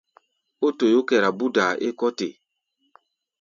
[0.65, 2.27] Ó toyó kɛra búdaa é kɔ́ te.